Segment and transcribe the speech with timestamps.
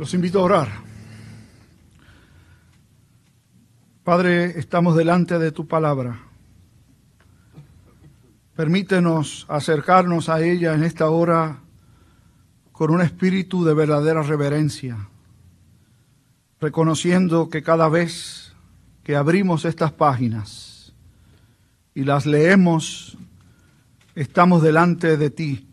[0.00, 0.68] Los invito a orar.
[4.02, 6.18] Padre, estamos delante de tu palabra.
[8.56, 11.58] Permítenos acercarnos a ella en esta hora
[12.72, 15.10] con un espíritu de verdadera reverencia,
[16.62, 18.54] reconociendo que cada vez
[19.04, 20.94] que abrimos estas páginas
[21.94, 23.18] y las leemos,
[24.14, 25.68] estamos delante de ti,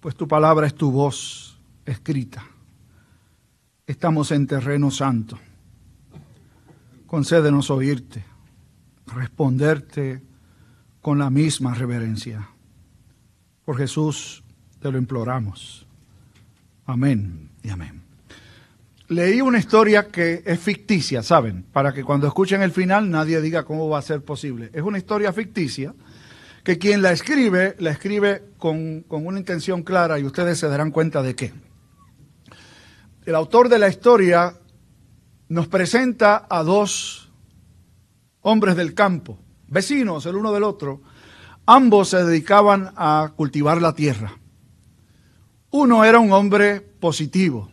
[0.00, 2.42] pues tu palabra es tu voz escrita.
[3.92, 5.38] Estamos en terreno santo.
[7.06, 8.24] Concédenos oírte,
[9.06, 10.22] responderte
[11.02, 12.48] con la misma reverencia.
[13.66, 14.42] Por Jesús
[14.80, 15.86] te lo imploramos.
[16.86, 18.00] Amén y amén.
[19.08, 21.62] Leí una historia que es ficticia, ¿saben?
[21.70, 24.70] Para que cuando escuchen el final nadie diga cómo va a ser posible.
[24.72, 25.94] Es una historia ficticia
[26.64, 30.92] que quien la escribe, la escribe con, con una intención clara y ustedes se darán
[30.92, 31.52] cuenta de qué.
[33.24, 34.52] El autor de la historia
[35.48, 37.30] nos presenta a dos
[38.40, 39.38] hombres del campo,
[39.68, 41.02] vecinos el uno del otro.
[41.64, 44.36] Ambos se dedicaban a cultivar la tierra.
[45.70, 47.70] Uno era un hombre positivo,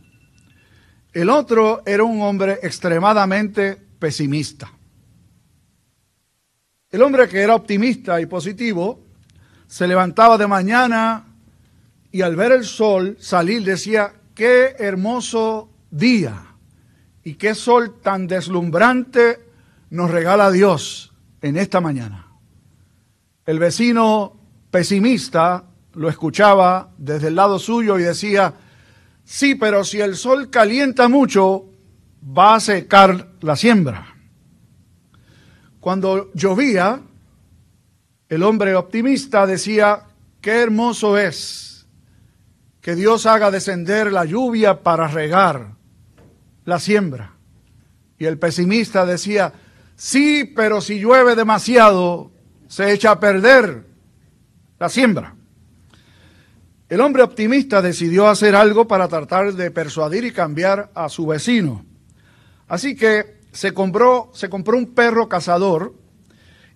[1.14, 4.72] el otro era un hombre extremadamente pesimista.
[6.92, 9.04] El hombre que era optimista y positivo
[9.68, 11.26] se levantaba de mañana
[12.12, 16.56] y al ver el sol salir decía, qué hermoso día
[17.26, 19.46] y qué sol tan deslumbrante
[19.90, 22.26] nos regala Dios en esta mañana.
[23.46, 24.40] El vecino
[24.72, 28.54] pesimista lo escuchaba desde el lado suyo y decía,
[29.26, 31.66] sí, pero si el sol calienta mucho,
[32.24, 34.16] va a secar la siembra.
[35.82, 37.02] Cuando llovía,
[38.30, 40.06] el hombre optimista decía,
[40.40, 41.69] qué hermoso es
[42.82, 45.76] que Dios haga descender la lluvia para regar
[46.66, 47.34] la siembra.
[48.18, 49.54] Y el pesimista decía,
[49.96, 52.32] sí, pero si llueve demasiado,
[52.68, 53.86] se echa a perder
[54.80, 55.36] la siembra.
[56.88, 61.86] El hombre optimista decidió hacer algo para tratar de persuadir y cambiar a su vecino.
[62.68, 65.94] Así que se compró, se compró un perro cazador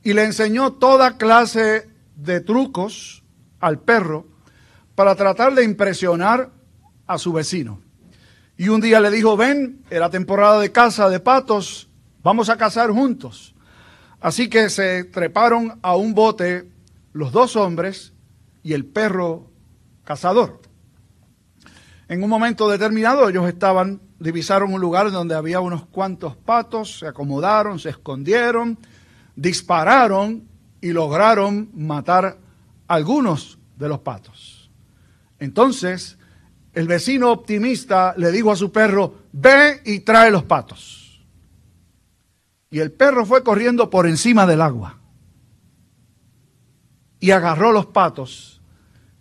[0.03, 3.23] y le enseñó toda clase de trucos
[3.59, 4.27] al perro
[4.95, 6.49] para tratar de impresionar
[7.07, 7.81] a su vecino.
[8.57, 11.89] Y un día le dijo, ven, era temporada de caza de patos,
[12.21, 13.55] vamos a cazar juntos.
[14.21, 16.69] Así que se treparon a un bote
[17.11, 18.13] los dos hombres
[18.63, 19.49] y el perro
[20.03, 20.61] cazador.
[22.07, 27.07] En un momento determinado ellos estaban divisaron un lugar donde había unos cuantos patos, se
[27.07, 28.77] acomodaron, se escondieron,
[29.35, 30.47] dispararon
[30.79, 32.37] y lograron matar
[32.87, 34.52] algunos de los patos.
[35.43, 36.17] Entonces,
[36.71, 41.21] el vecino optimista le dijo a su perro, ve y trae los patos.
[42.71, 45.01] Y el perro fue corriendo por encima del agua
[47.19, 48.61] y agarró los patos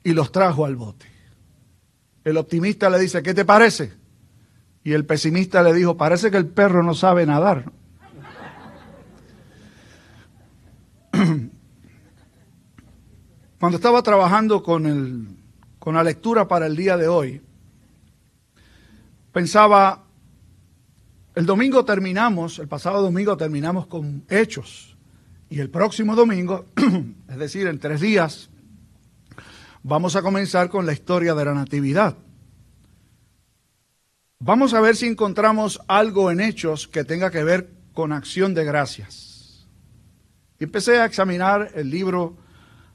[0.05, 1.06] y los trajo al bote.
[2.22, 3.93] El optimista le dice, ¿qué te parece?
[4.84, 7.72] Y el pesimista le dijo, parece que el perro no sabe nadar.
[13.59, 15.42] Cuando estaba trabajando con, el,
[15.82, 17.43] con la lectura para el día de hoy,
[19.32, 20.04] pensaba,
[21.34, 24.97] el domingo terminamos, el pasado domingo terminamos con hechos,
[25.50, 26.66] y el próximo domingo,
[27.28, 28.48] es decir, en tres días,
[29.82, 32.16] vamos a comenzar con la historia de la Natividad.
[34.38, 38.64] Vamos a ver si encontramos algo en hechos que tenga que ver con acción de
[38.64, 39.66] gracias.
[40.60, 42.37] Empecé a examinar el libro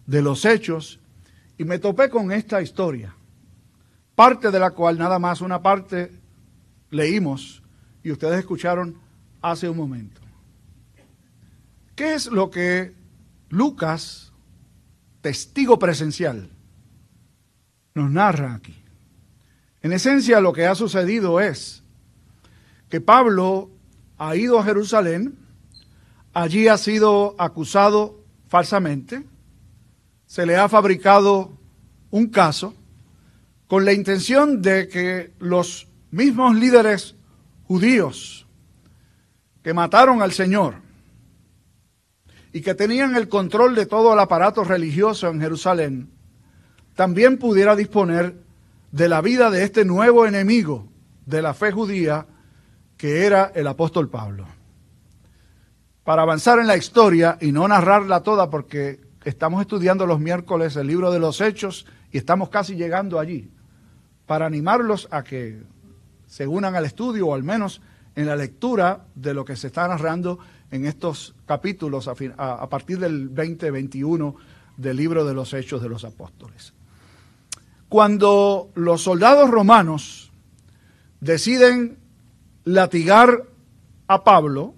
[0.06, 1.02] de los hechos
[1.58, 3.16] y me topé con esta historia,
[4.16, 6.12] parte de la cual nada más una parte
[6.90, 7.64] leímos
[8.04, 8.98] y ustedes escucharon
[9.42, 10.22] hace un momento.
[11.96, 12.94] ¿Qué es lo que
[13.50, 14.32] Lucas,
[15.22, 16.50] testigo presencial,
[17.96, 18.76] nos narra aquí?
[19.82, 21.84] En esencia lo que ha sucedido es
[22.90, 23.72] que Pablo
[24.18, 25.38] ha ido a Jerusalén,
[26.34, 29.26] allí ha sido acusado falsamente,
[30.26, 31.57] se le ha fabricado
[32.12, 32.74] un caso
[33.68, 37.16] con la intención de que los mismos líderes
[37.66, 38.48] judíos
[39.62, 40.76] que mataron al Señor
[42.54, 46.10] y que tenían el control de todo el aparato religioso en Jerusalén,
[46.96, 48.36] también pudiera disponer
[48.92, 50.88] de la vida de este nuevo enemigo
[51.26, 52.26] de la fe judía
[52.96, 54.46] que era el apóstol Pablo.
[56.04, 60.88] Para avanzar en la historia y no narrarla toda porque estamos estudiando los miércoles el
[60.88, 63.52] libro de los hechos y estamos casi llegando allí,
[64.26, 65.62] para animarlos a que
[66.28, 67.82] se unan al estudio o al menos
[68.16, 70.40] en la lectura de lo que se está narrando
[70.72, 74.36] en estos capítulos a, partir del 20-21
[74.78, 76.74] del libro de los Hechos de los Apóstoles.
[77.90, 80.32] Cuando los soldados romanos
[81.20, 81.98] deciden
[82.64, 83.44] latigar
[84.08, 84.74] a Pablo,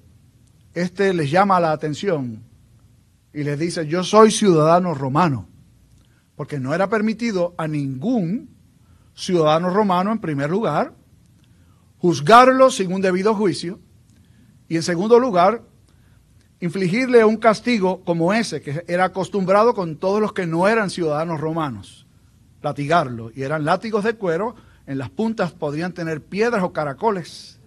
[0.73, 2.48] este les llama la atención
[3.33, 5.47] y les dice, yo soy ciudadano romano,
[6.35, 8.49] porque no era permitido a ningún
[9.13, 10.93] ciudadano romano, en primer lugar,
[11.97, 13.79] juzgarlo sin un debido juicio,
[14.67, 15.63] y en segundo lugar,
[16.59, 21.39] infligirle un castigo como ese, que era acostumbrado con todos los que no eran ciudadanos
[21.39, 22.07] romanos,
[22.61, 24.55] latigarlo, y eran látigos de cuero,
[24.87, 27.59] en las puntas podían tener piedras o caracoles,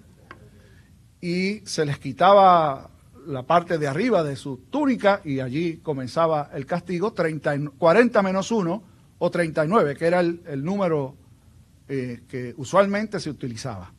[1.21, 2.92] y se les quitaba
[3.27, 8.83] la parte de arriba de su túnica y allí comenzaba el castigo, 40 menos 1
[9.19, 11.15] o 39, que era el, número
[11.89, 13.93] eh, que usualmente se utilizaba.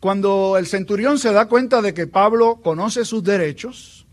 [0.00, 4.06] Cuando el centurión se da cuenta de que Pablo conoce sus derechos,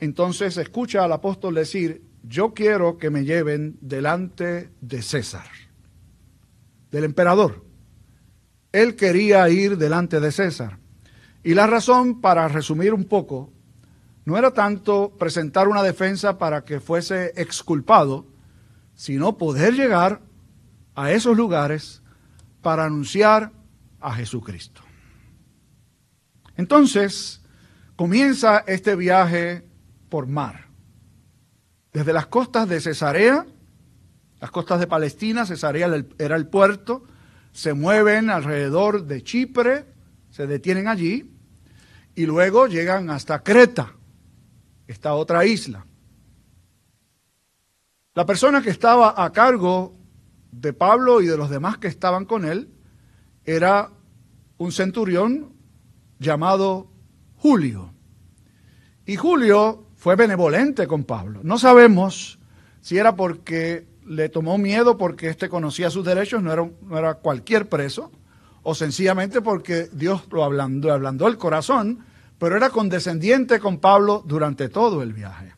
[0.00, 5.46] entonces escucha al apóstol decir, yo quiero que me lleven delante de César,
[6.90, 7.64] del emperador.
[8.72, 10.78] Él quería ir delante de César.
[11.46, 13.52] Y la razón, para resumir un poco,
[14.24, 18.26] no era tanto presentar una defensa para que fuese exculpado,
[18.96, 20.22] sino poder llegar
[20.96, 22.02] a esos lugares
[22.62, 23.52] para anunciar
[24.00, 24.80] a Jesucristo.
[26.56, 27.42] Entonces,
[27.94, 29.64] comienza este viaje
[30.08, 30.66] por mar.
[31.92, 33.46] Desde las costas de Cesarea,
[34.40, 37.04] las costas de Palestina, Cesarea era el puerto,
[37.52, 39.86] se mueven alrededor de Chipre,
[40.30, 41.35] se detienen allí,
[42.16, 43.92] y luego llegan hasta Creta,
[44.88, 45.86] esta otra isla.
[48.14, 49.94] La persona que estaba a cargo
[50.50, 52.70] de Pablo y de los demás que estaban con él
[53.44, 53.90] era
[54.56, 55.52] un centurión
[56.18, 56.90] llamado
[57.36, 57.92] Julio.
[59.04, 61.40] Y Julio fue benevolente con Pablo.
[61.42, 62.38] No sabemos
[62.80, 67.14] si era porque le tomó miedo porque éste conocía sus derechos, no era, no era
[67.16, 68.10] cualquier preso,
[68.68, 72.04] o sencillamente porque Dios lo ablandó, ablandó el corazón,
[72.36, 75.54] pero era condescendiente con Pablo durante todo el viaje.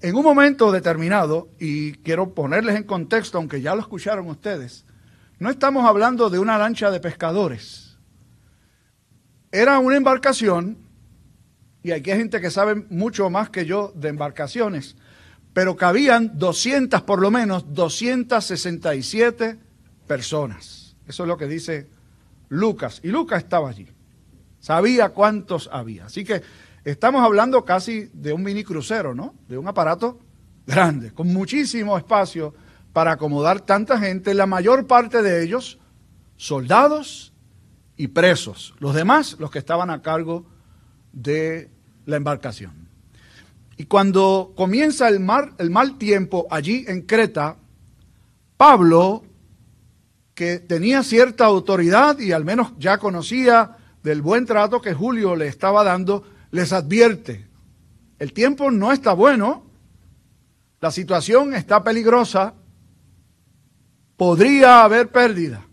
[0.00, 4.84] En un momento determinado, y quiero ponerles en contexto, aunque ya lo escucharon ustedes,
[5.40, 7.98] no estamos hablando de una lancha de pescadores.
[9.50, 10.78] Era una embarcación,
[11.82, 14.94] y aquí hay gente que sabe mucho más que yo de embarcaciones,
[15.52, 19.58] pero cabían 200, por lo menos 267
[20.06, 20.94] personas.
[21.08, 21.92] Eso es lo que dice
[22.54, 23.00] Lucas.
[23.02, 23.86] Y Lucas estaba allí.
[24.60, 26.06] Sabía cuántos había.
[26.06, 26.42] Así que
[26.84, 29.34] estamos hablando casi de un mini crucero, ¿no?
[29.48, 30.18] De un aparato
[30.66, 32.54] grande, con muchísimo espacio
[32.92, 35.78] para acomodar tanta gente, la mayor parte de ellos
[36.36, 37.32] soldados
[37.96, 38.74] y presos.
[38.78, 40.46] Los demás, los que estaban a cargo
[41.12, 41.70] de
[42.06, 42.88] la embarcación.
[43.76, 45.26] Y cuando comienza el,
[45.58, 47.56] el mal tiempo allí en Creta,
[48.56, 49.24] Pablo
[50.34, 55.46] que tenía cierta autoridad y al menos ya conocía del buen trato que Julio le
[55.46, 57.48] estaba dando, les advierte,
[58.18, 59.64] el tiempo no está bueno,
[60.80, 62.54] la situación está peligrosa,
[64.16, 65.66] podría haber pérdida,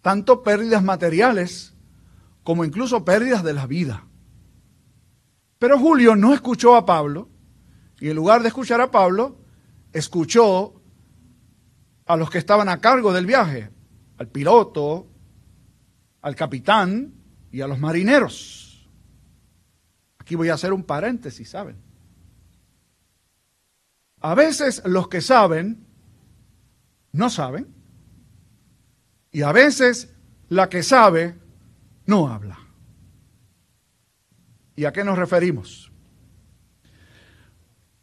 [0.00, 1.74] tanto pérdidas materiales
[2.42, 4.04] como incluso pérdidas de la vida.
[5.58, 7.28] Pero Julio no escuchó a Pablo
[7.98, 9.38] y en lugar de escuchar a Pablo,
[9.92, 10.74] escuchó
[12.06, 13.70] a los que estaban a cargo del viaje,
[14.18, 15.06] al piloto,
[16.22, 17.14] al capitán
[17.50, 18.88] y a los marineros.
[20.18, 21.76] Aquí voy a hacer un paréntesis, ¿saben?
[24.20, 25.86] A veces los que saben
[27.12, 27.74] no saben
[29.30, 30.14] y a veces
[30.48, 31.38] la que sabe
[32.06, 32.58] no habla.
[34.76, 35.92] ¿Y a qué nos referimos?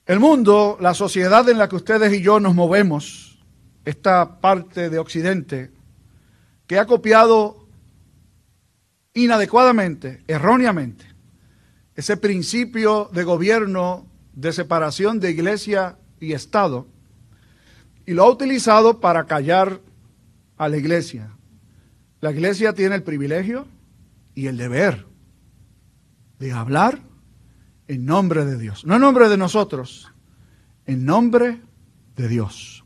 [0.05, 3.30] El mundo, la sociedad en la que ustedes y yo nos movemos,
[3.85, 5.71] esta parte de Occidente
[6.67, 7.67] que ha copiado
[9.13, 11.05] inadecuadamente, erróneamente,
[11.95, 16.88] ese principio de gobierno de separación de iglesia y Estado
[18.05, 19.81] y lo ha utilizado para callar
[20.57, 21.35] a la iglesia.
[22.21, 23.67] La iglesia tiene el privilegio
[24.33, 25.05] y el deber
[26.39, 27.00] de hablar
[27.88, 30.11] en nombre de Dios, no en nombre de nosotros,
[30.85, 31.61] en nombre
[32.15, 32.81] de Dios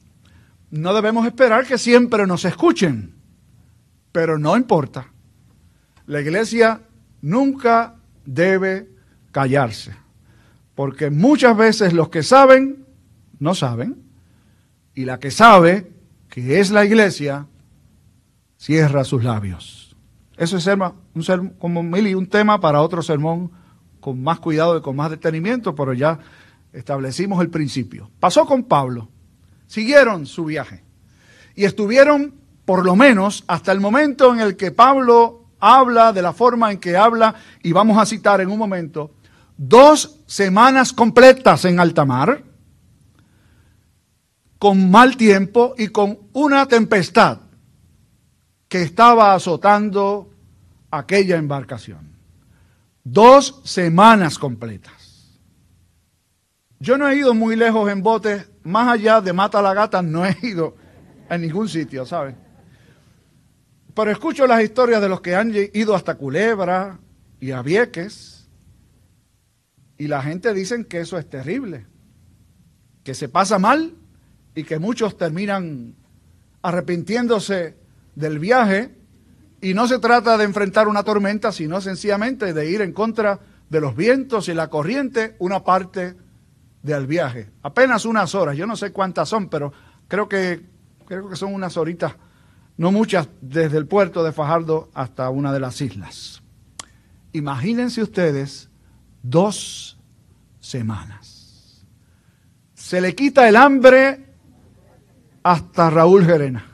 [0.75, 3.15] no debemos esperar que siempre nos escuchen,
[4.11, 5.07] pero no importa.
[6.05, 6.81] La iglesia
[7.21, 8.89] nunca debe
[9.31, 9.95] callarse,
[10.75, 12.85] porque muchas veces los que saben
[13.39, 14.03] no saben,
[14.93, 15.91] y la que sabe,
[16.29, 17.47] que es la iglesia,
[18.57, 19.95] cierra sus labios.
[20.37, 23.51] Eso es un, como un tema para otro sermón
[24.01, 26.19] con más cuidado y con más detenimiento, pero ya
[26.73, 28.11] establecimos el principio.
[28.19, 29.09] Pasó con Pablo,
[29.67, 30.83] siguieron su viaje
[31.55, 32.33] y estuvieron
[32.65, 36.79] por lo menos hasta el momento en el que Pablo habla de la forma en
[36.79, 39.11] que habla, y vamos a citar en un momento,
[39.57, 42.43] dos semanas completas en alta mar,
[44.59, 47.39] con mal tiempo y con una tempestad
[48.67, 50.29] que estaba azotando
[50.91, 52.15] aquella embarcación.
[53.03, 55.04] Dos semanas completas.
[56.85, 60.23] Yo no he ido muy lejos en botes, más allá de Mata la Gata, no
[60.23, 60.75] he ido
[61.31, 62.35] en ningún sitio, ¿saben?
[63.95, 66.99] Pero escucho las historias de los que han ido hasta Culebra
[67.39, 68.47] y a Vieques,
[69.97, 71.87] y la gente dice que eso es terrible,
[73.03, 73.95] que se pasa mal
[74.53, 75.95] y que muchos terminan
[76.61, 77.77] arrepintiéndose
[78.13, 78.95] del viaje
[79.59, 83.39] y no se trata de enfrentar una tormenta, sino sencillamente de ir en contra
[83.71, 86.24] de los vientos y la corriente una parte
[86.85, 87.49] del viaje.
[87.63, 89.73] Apenas unas horas, yo no sé cuántas son, pero
[90.07, 90.65] creo que,
[91.05, 92.13] creo que son unas horitas,
[92.77, 96.43] no muchas, desde el puerto de Fajardo hasta una de las islas.
[97.33, 98.69] Imagínense ustedes
[99.23, 99.97] dos
[100.59, 101.85] semanas.
[102.73, 104.33] Se le quita el hambre
[105.41, 106.65] hasta Raúl Gerena.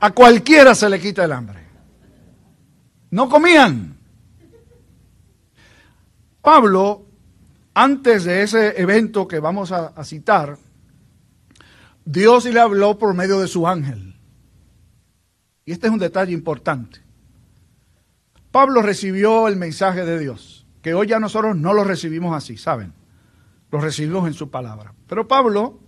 [0.00, 1.60] A cualquiera se le quita el hambre.
[3.10, 3.96] No comían.
[6.40, 7.06] Pablo,
[7.74, 10.58] antes de ese evento que vamos a, citar,
[12.04, 14.16] Dios le habló por medio de su ángel.
[15.64, 17.00] Y este es un detalle importante.
[18.50, 22.92] Pablo recibió el mensaje de Dios, que hoy ya nosotros no lo recibimos así, ¿saben?
[23.70, 24.92] Lo recibimos en su palabra.
[25.06, 25.80] Pero Pablo,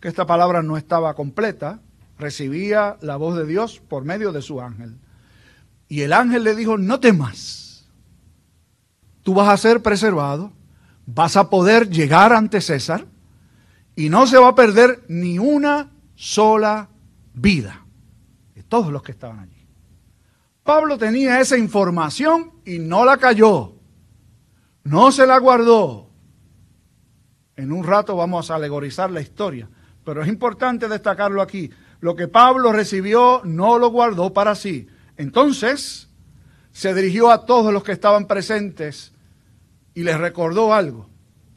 [0.00, 1.80] que esta palabra no estaba completa,
[2.18, 4.98] recibía la voz de Dios por medio de su ángel.
[5.88, 7.88] Y el ángel le dijo, no temas,
[9.22, 10.52] tú vas a ser preservado,
[11.14, 13.06] vas a poder llegar ante César
[13.96, 16.88] y no se va a perder ni una sola
[17.34, 17.84] vida
[18.54, 19.66] de todos los que estaban allí.
[20.62, 23.74] Pablo tenía esa información y no la cayó,
[24.84, 26.10] no se la guardó.
[27.56, 29.68] En un rato vamos a alegorizar la historia,
[30.04, 31.70] pero es importante destacarlo aquí.
[32.00, 34.86] Lo que Pablo recibió no lo guardó para sí.
[35.16, 36.08] Entonces
[36.72, 39.12] se dirigió a todos los que estaban presentes
[39.94, 41.08] y les recordó algo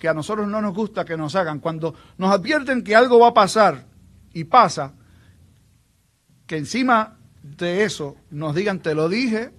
[0.04, 1.60] que a nosotros no nos gusta que nos hagan.
[1.60, 3.86] Cuando nos advierten que algo va a pasar
[4.34, 4.94] y pasa,
[6.46, 9.52] que encima de eso nos digan, te lo dije,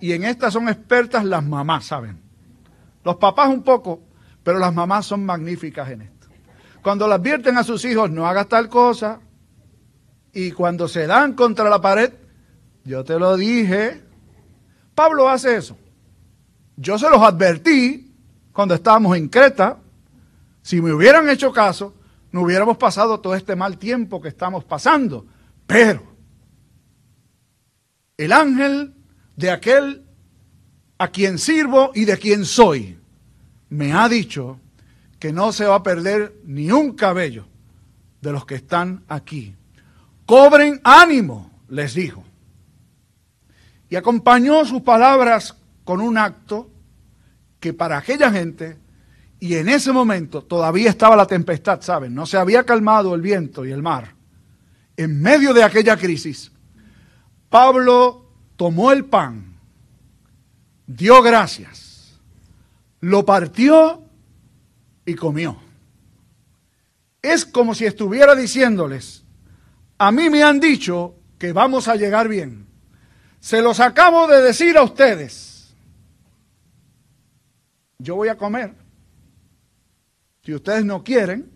[0.00, 2.20] y en estas son expertas las mamás, ¿saben?
[3.02, 4.02] Los papás un poco,
[4.44, 6.28] pero las mamás son magníficas en esto.
[6.82, 9.20] Cuando le advierten a sus hijos, no hagas tal cosa,
[10.32, 12.12] y cuando se dan contra la pared,
[12.84, 14.00] yo te lo dije,
[14.94, 15.76] Pablo hace eso.
[16.80, 18.14] Yo se los advertí
[18.52, 19.78] cuando estábamos en Creta.
[20.62, 21.92] Si me hubieran hecho caso,
[22.30, 25.26] no hubiéramos pasado todo este mal tiempo que estamos pasando.
[25.66, 26.04] Pero
[28.16, 28.94] el ángel
[29.34, 30.04] de aquel
[30.98, 32.96] a quien sirvo y de quien soy
[33.70, 34.60] me ha dicho
[35.18, 37.48] que no se va a perder ni un cabello
[38.20, 39.56] de los que están aquí.
[40.26, 42.22] Cobren ánimo, les dijo.
[43.90, 45.57] Y acompañó sus palabras
[45.88, 46.68] con un acto
[47.58, 48.76] que para aquella gente,
[49.40, 52.14] y en ese momento todavía estaba la tempestad, ¿saben?
[52.14, 54.14] No se había calmado el viento y el mar.
[54.98, 56.52] En medio de aquella crisis,
[57.48, 58.26] Pablo
[58.56, 59.56] tomó el pan,
[60.86, 62.20] dio gracias,
[63.00, 64.02] lo partió
[65.06, 65.58] y comió.
[67.22, 69.24] Es como si estuviera diciéndoles,
[69.96, 72.66] a mí me han dicho que vamos a llegar bien.
[73.40, 75.47] Se los acabo de decir a ustedes.
[78.00, 78.74] Yo voy a comer.
[80.44, 81.50] Si ustedes no quieren,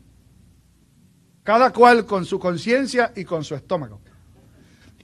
[1.44, 4.00] cada cual con su conciencia y con su estómago.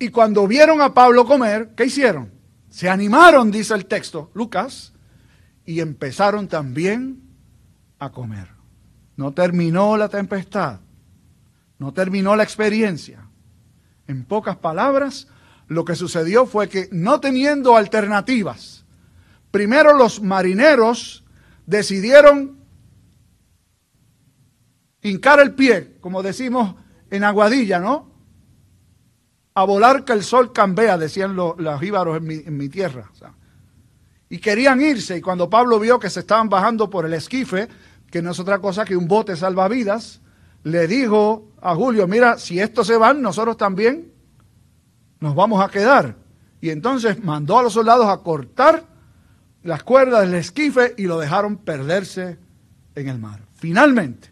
[0.00, 2.32] Y cuando vieron a Pablo comer, ¿qué hicieron?
[2.68, 4.92] Se animaron, dice el texto, Lucas,
[5.64, 7.22] y empezaron también
[8.00, 8.48] a comer.
[9.16, 10.80] No terminó la tempestad,
[11.78, 13.28] no terminó la experiencia.
[14.08, 15.28] En pocas palabras,
[15.68, 18.84] lo que sucedió fue que no teniendo alternativas,
[19.50, 21.24] primero los marineros
[21.68, 22.56] decidieron
[25.02, 26.74] hincar el pie, como decimos
[27.10, 28.10] en Aguadilla, ¿no?
[29.52, 33.10] A volar que el sol cambia, decían los, jíbaros en mi, tierra.
[34.30, 37.68] y querían irse, y cuando Pablo vio que se estaban bajando por el esquife,
[38.10, 40.22] que no es otra cosa que un bote salvavidas,
[40.62, 44.10] le dijo a Julio, mira, si estos se van, nosotros también
[45.20, 46.16] nos vamos a quedar.
[46.62, 48.97] Y entonces mandó a los soldados a cortar
[49.62, 52.38] las cuerdas del esquife y lo dejaron perderse
[52.94, 53.40] en el mar.
[53.54, 54.30] Finalmente,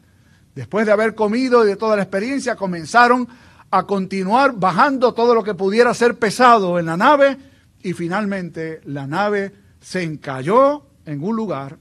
[0.54, 3.28] después de haber comido y de toda la experiencia, comenzaron
[3.70, 7.36] a continuar bajando todo lo que pudiera ser pesado en la nave
[7.82, 11.78] y finalmente la nave se encalló en un lugar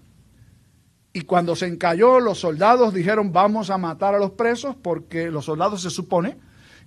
[1.13, 5.45] y cuando se encalló los soldados dijeron vamos a matar a los presos porque los
[5.45, 6.37] soldados se supone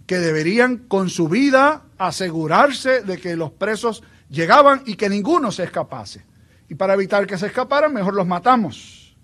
[0.06, 5.64] que deberían con su vida asegurarse de que los presos llegaban y que ninguno se
[5.64, 6.27] escapase.
[6.68, 9.16] Y para evitar que se escaparan, mejor los matamos.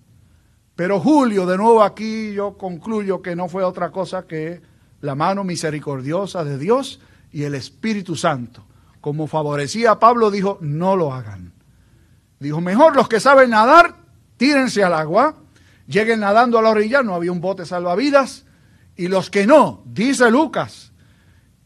[0.77, 4.61] Pero Julio, de nuevo aquí yo concluyo que no fue otra cosa que
[5.01, 8.65] la mano misericordiosa de Dios y el Espíritu Santo.
[9.01, 11.53] Como favorecía a Pablo, dijo, no lo hagan.
[12.41, 13.97] Dijo, mejor los que saben nadar,
[14.37, 15.37] tírense al agua,
[15.87, 18.47] lleguen nadando a la orilla, no había un bote salvavidas,
[18.97, 20.93] y los que no, dice Lucas,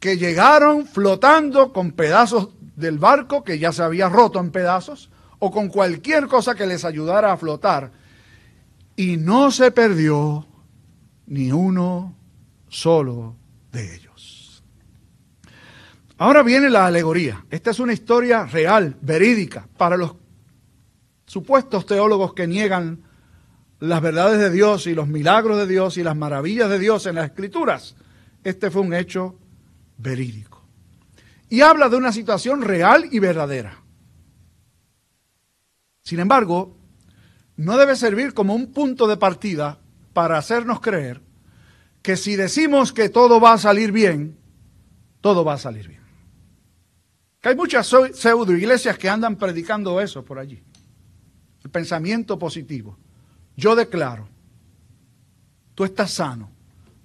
[0.01, 5.51] que llegaron flotando con pedazos del barco que ya se había roto en pedazos, o
[5.51, 7.93] con cualquier cosa que les ayudara a flotar,
[8.97, 10.47] y no se perdió
[11.27, 12.17] ni uno
[12.69, 13.37] solo
[13.71, 14.63] de ellos.
[16.17, 17.45] Ahora viene la alegoría.
[17.49, 20.17] Esta es una historia real, verídica, para los
[21.27, 23.05] supuestos teólogos que niegan
[23.79, 27.15] las verdades de Dios y los milagros de Dios y las maravillas de Dios en
[27.15, 27.95] las escrituras.
[28.43, 29.37] Este fue un hecho
[29.97, 30.65] verídico.
[31.49, 33.79] Y habla de una situación real y verdadera.
[36.09, 36.75] Sin embargo,
[37.59, 39.79] no debe servir como un punto de partida
[40.15, 41.21] para hacernos creer
[42.01, 44.39] que si decimos que todo va a salir bien,
[45.21, 46.01] todo va a salir bien.
[47.43, 50.63] Que hay muchas pseudo iglesias que andan predicando eso por allí.
[51.63, 52.97] El pensamiento positivo.
[53.55, 54.31] Yo declaro,
[55.75, 56.51] tú estás sano,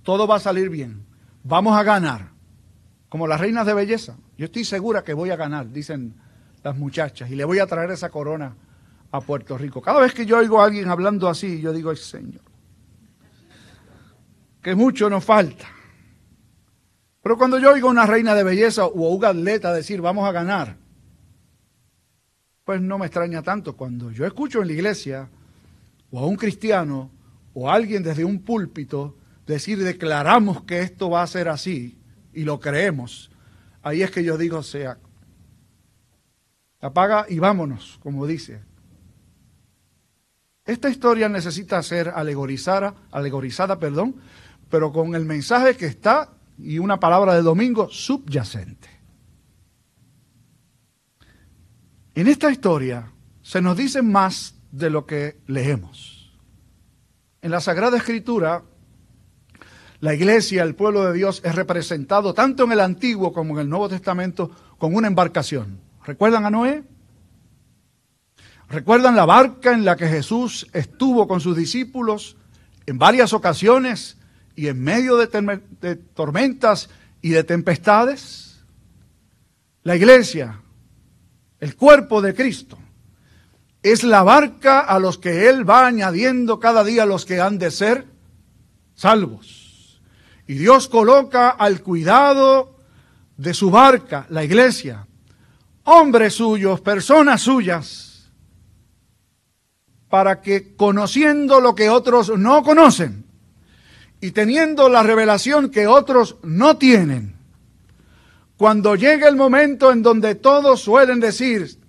[0.04, 1.06] todo va a salir bien,
[1.44, 2.30] vamos a ganar,
[3.10, 4.16] como las reinas de belleza.
[4.38, 6.16] Yo estoy segura que voy a ganar, dicen
[6.64, 8.56] las muchachas, y le voy a traer esa corona
[9.14, 9.80] a Puerto Rico.
[9.80, 12.42] Cada vez que yo oigo a alguien hablando así, yo digo, Señor,
[14.60, 15.68] que mucho nos falta.
[17.22, 20.28] Pero cuando yo oigo a una reina de belleza o a un atleta decir, vamos
[20.28, 20.78] a ganar,
[22.66, 23.78] pues no me extraña tanto.
[23.78, 25.30] Cuando yo escucho en la iglesia
[26.10, 27.12] o a un cristiano
[27.54, 32.00] o a alguien desde un púlpito decir declaramos que esto va a ser así
[32.34, 33.30] y lo creemos,
[33.84, 34.98] ahí es que yo digo, sea,
[36.82, 38.73] apaga y vámonos, como dice.
[40.66, 44.16] Esta historia necesita ser alegorizada, alegorizada, perdón,
[44.70, 48.90] pero con el mensaje que está y una palabra de domingo subyacente.
[52.16, 56.34] En esta historia se nos dice más de lo que leemos.
[57.42, 58.64] En la Sagrada Escritura,
[60.00, 63.70] la iglesia, el pueblo de Dios, es representado tanto en el Antiguo como en el
[63.70, 65.82] Nuevo Testamento con una embarcación.
[66.06, 66.84] ¿Recuerdan a Noé?
[68.74, 72.38] ¿Recuerdan la barca en la que Jesús estuvo con sus discípulos
[72.88, 74.18] en varias ocasiones
[74.56, 75.28] y en medio de,
[76.16, 76.90] tormentas
[77.22, 78.64] y de tempestades?
[79.84, 80.60] La iglesia,
[81.60, 82.80] el cuerpo de Cristo,
[83.84, 87.70] es la barca a los que Él va añadiendo cada día los que han de
[87.70, 88.08] ser
[88.96, 90.02] salvos.
[90.48, 92.80] Y Dios coloca al cuidado
[93.38, 95.06] de su barca, la iglesia,
[95.84, 98.13] hombres suyos, personas suyas,
[100.14, 103.26] para que conociendo lo que otros no conocen
[104.22, 107.34] y teniendo la revelación que otros no tienen,
[108.56, 111.80] cuando llegue el momento en donde todos suelen decir,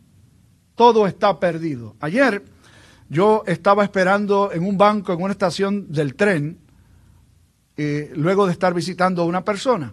[0.75, 1.97] todo está perdido.
[2.01, 2.43] Ayer
[3.11, 6.57] yo estaba esperando en un banco, en una estación del tren,
[7.77, 9.93] eh, luego de estar visitando a una persona.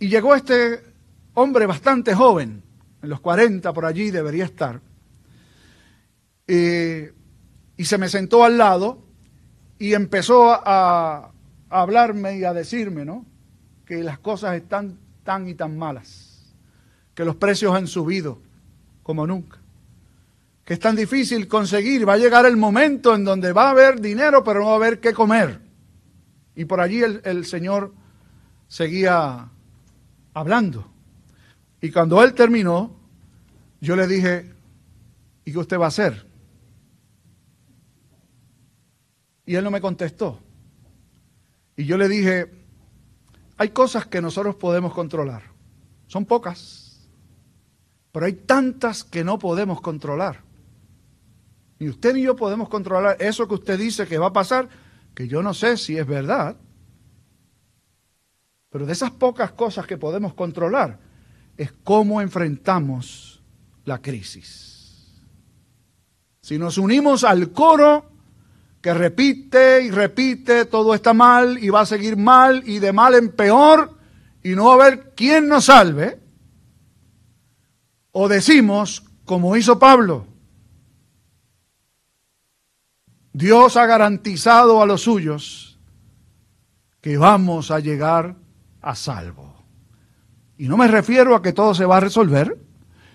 [0.00, 0.82] Y llegó este
[1.34, 2.60] hombre bastante joven,
[3.00, 4.80] en los 40 por allí debería estar,
[6.48, 7.12] eh,
[7.76, 9.02] y se me sentó al lado
[9.78, 11.32] y empezó a,
[11.68, 13.24] hablarme y a decirme, ¿no?
[13.86, 16.54] Que las cosas están tan y tan malas,
[17.14, 18.40] que los precios han subido
[19.02, 19.62] como nunca
[20.64, 22.08] que es tan difícil conseguir.
[22.08, 24.76] Va a llegar el momento en donde va a haber dinero, pero no va a
[24.76, 25.60] haber qué comer.
[26.54, 27.92] Y por allí el, Señor
[28.68, 29.48] seguía
[30.34, 30.90] hablando.
[31.80, 32.94] Y cuando Él terminó,
[33.80, 34.52] yo le dije,
[35.44, 36.26] ¿y qué usted va a hacer?
[39.44, 40.40] Y Él no me contestó.
[41.76, 42.50] Y yo le dije,
[43.56, 45.42] hay cosas que nosotros podemos controlar.
[46.06, 47.08] Son pocas.
[48.12, 50.42] Pero hay tantas que no podemos controlar.
[51.78, 54.68] Ni usted ni yo podemos controlar eso que usted dice que va a pasar,
[55.14, 56.56] que yo no sé si es verdad.
[58.70, 61.00] Pero de esas pocas cosas que podemos controlar
[61.56, 63.42] es cómo enfrentamos
[63.84, 65.22] la crisis.
[66.40, 68.11] Si nos unimos al coro
[68.82, 73.14] que repite y repite, todo está mal y va a seguir mal y de mal
[73.14, 73.96] en peor
[74.42, 76.18] y no va a haber quien nos salve,
[78.10, 80.26] o decimos, como hizo Pablo,
[83.32, 85.78] Dios ha garantizado a los suyos
[87.00, 88.34] que vamos a llegar
[88.82, 89.64] a salvo.
[90.58, 92.58] Y no me refiero a que todo se va a resolver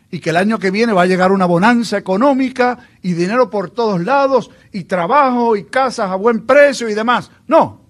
[0.09, 3.71] y que el año que viene va a llegar una bonanza económica y dinero por
[3.71, 7.29] todos lados y trabajo y casas a buen precio y demás.
[7.47, 7.81] No.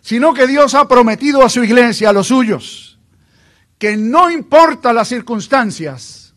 [0.00, 2.98] Sino que Dios ha prometido a su iglesia, a los suyos,
[3.78, 6.34] que no importa las circunstancias,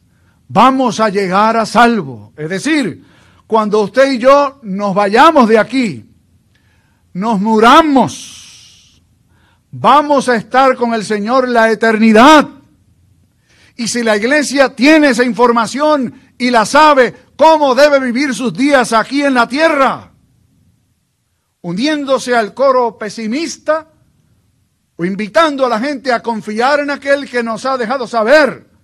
[0.47, 2.34] vamos a llegar a salvo.
[2.36, 3.04] Es decir,
[3.47, 6.06] cuando usted y yo nos vayamos de aquí,
[7.13, 9.01] nos muramos,
[9.71, 12.55] vamos a estar con el Señor la eternidad.
[13.76, 18.94] Y si la iglesia tiene esa información y la sabe, ¿cómo debe vivir sus días
[18.94, 20.12] aquí en la tierra?
[21.62, 23.88] Uniéndose al coro pesimista
[24.96, 28.76] o invitando a la gente a confiar en aquel que nos ha dejado saber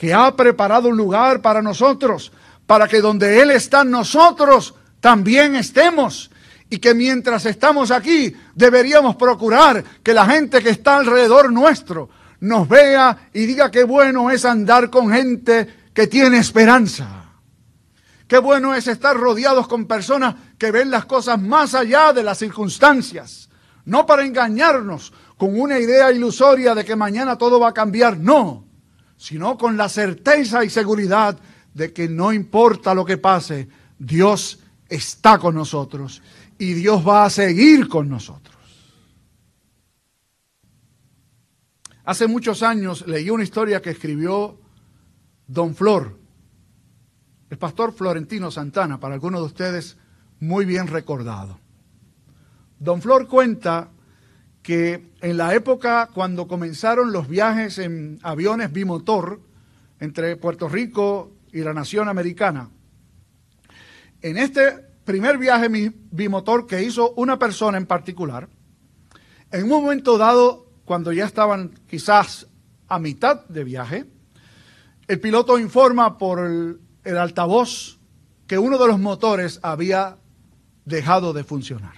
[0.00, 2.32] que ha preparado un lugar para nosotros,
[2.66, 6.30] para que donde Él está nosotros también estemos.
[6.70, 12.08] Y que mientras estamos aquí deberíamos procurar que la gente que está alrededor nuestro
[12.40, 17.20] nos vea y diga qué bueno es andar con gente que tiene esperanza.
[18.26, 22.38] Qué bueno es estar rodeados con personas que ven las cosas más allá de las
[22.38, 23.48] circunstancias.
[23.84, 28.64] No para engañarnos con una idea ilusoria de que mañana todo va a cambiar, no,
[29.16, 31.38] sino con la certeza y seguridad
[31.74, 36.22] de que no importa lo que pase, Dios está con nosotros
[36.58, 38.59] y Dios va a seguir con nosotros.
[42.10, 44.58] Hace muchos años leí una historia que escribió
[45.46, 46.18] Don Flor,
[47.48, 49.96] el pastor Florentino Santana, para algunos de ustedes
[50.40, 51.60] muy bien recordado.
[52.80, 53.90] Don Flor cuenta
[54.60, 59.40] que en la época cuando comenzaron los viajes en aviones bimotor
[60.00, 62.70] entre Puerto Rico y la nación americana.
[64.20, 64.72] En este
[65.04, 65.68] primer viaje
[66.10, 68.48] bimotor que hizo una persona en particular,
[69.52, 72.48] en un momento dado, cuando ya estaban quizás
[72.88, 74.06] a mitad de viaje,
[75.06, 78.00] el piloto informa por el, el altavoz
[78.48, 80.16] que uno de los motores había
[80.84, 81.94] dejado de funcionar.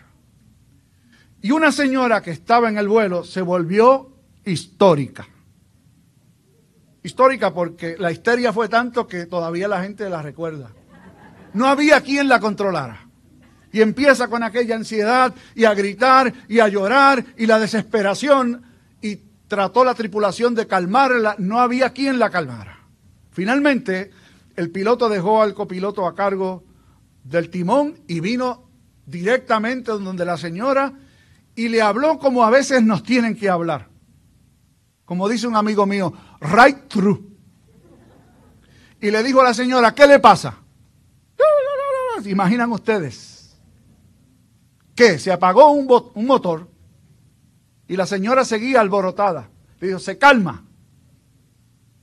[1.40, 4.12] Y una señora que estaba en el vuelo se volvió
[4.44, 5.26] histórica
[7.02, 10.70] histórica porque la histeria fue tanto que todavía la gente la recuerda.
[11.54, 13.08] No había quien la controlara.
[13.72, 18.70] Y empieza con aquella ansiedad y a gritar y a llorar y la desesperación
[19.52, 21.36] trató la tripulación de calmarla.
[21.36, 22.86] No había quien la calmara.
[23.32, 24.10] Finalmente,
[24.56, 26.64] el piloto dejó al copiloto a cargo
[27.22, 28.70] del timón y vino
[29.04, 30.94] directamente donde la señora
[31.54, 33.90] y le habló como a veces nos tienen que hablar.
[35.04, 37.22] Como dice un amigo mío, right through.
[39.02, 40.60] Y le dijo a la señora, ¿qué le pasa?
[42.24, 43.54] Imaginan ustedes
[44.94, 46.71] que se apagó un, un motor
[47.92, 49.50] y la señora seguía alborotada.
[49.78, 50.64] Le dijo, se calma.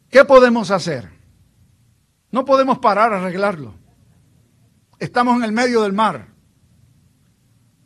[0.07, 1.09] ¿Qué podemos hacer?
[2.29, 3.73] No podemos parar a arreglarlo.
[4.99, 6.27] Estamos en el medio del mar.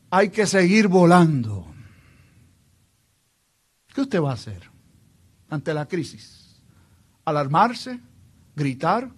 [0.09, 1.65] Hay que seguir volando.
[3.95, 4.69] ¿Qué usted va a hacer
[5.49, 6.61] ante la crisis?
[7.23, 8.01] alarmarse,
[8.53, 9.09] gritar,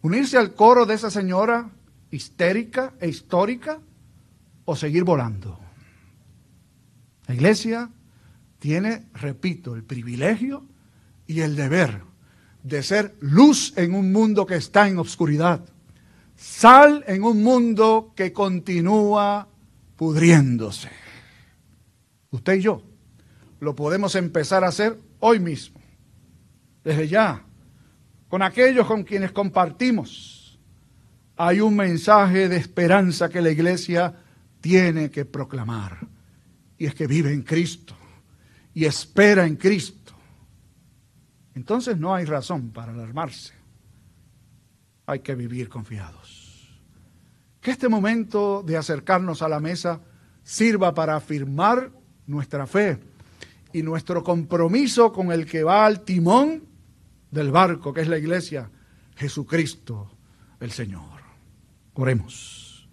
[0.00, 1.70] unirse al coro de esa señora
[2.10, 3.78] histérica e histórica
[4.64, 5.60] o seguir volando.
[7.28, 7.88] La iglesia
[8.62, 10.64] tiene, repito, el privilegio
[11.26, 12.00] y el deber
[12.62, 15.64] de ser luz en un mundo que está en obscuridad,
[16.36, 19.48] sal en un mundo que continúa
[19.96, 20.90] pudriéndose.
[22.30, 22.84] Usted y yo
[23.58, 25.80] lo podemos empezar a hacer hoy mismo,
[26.84, 27.42] desde ya,
[28.28, 30.56] con aquellos con quienes compartimos,
[31.36, 34.14] hay un mensaje de esperanza que la iglesia
[34.60, 36.06] tiene que proclamar.
[36.78, 37.96] Y es que vive en Cristo
[38.74, 40.12] y espera en Cristo.
[41.54, 43.52] Entonces no hay razón para alarmarse.
[45.06, 46.80] Hay que vivir confiados.
[47.60, 50.00] Que este momento de acercarnos a la mesa
[50.42, 51.92] sirva para afirmar
[52.26, 52.98] nuestra fe
[53.72, 56.64] y nuestro compromiso con el que va al timón
[57.30, 58.70] del barco que es la iglesia,
[59.16, 60.10] Jesucristo
[60.60, 61.20] el Señor.
[61.94, 62.88] Oremos.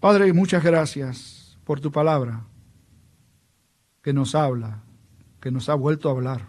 [0.00, 2.44] Padre, muchas gracias por tu palabra
[4.06, 4.84] que nos habla,
[5.40, 6.46] que nos ha vuelto a hablar.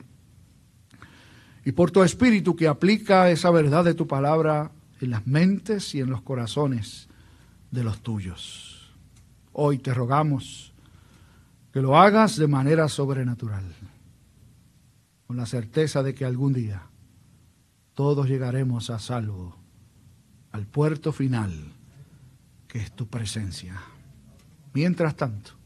[1.66, 4.70] Y por tu Espíritu que aplica esa verdad de tu palabra
[5.02, 7.08] en las mentes y en los corazones
[7.72, 8.94] de los tuyos.
[9.54, 10.72] Hoy te rogamos
[11.74, 13.66] que lo hagas de manera sobrenatural,
[15.26, 16.84] con la certeza de que algún día
[17.96, 19.58] todos llegaremos a salvo
[20.52, 21.74] al puerto final,
[22.68, 23.82] que es tu presencia.
[24.76, 25.57] Mientras tanto,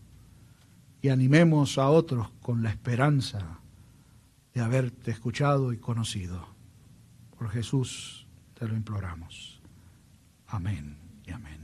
[1.02, 3.60] y animemos a otros con la esperanza
[4.54, 6.46] de haberte escuchado y conocido.
[7.38, 9.62] Por Jesús te lo imploramos.
[10.48, 11.61] Amén y amén.